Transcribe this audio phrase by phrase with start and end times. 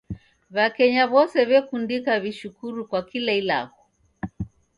[0.55, 3.81] W'akenya w'ose wekundika w'ishukuru kwa kila ilagho